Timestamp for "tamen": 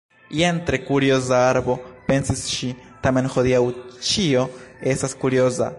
3.05-3.31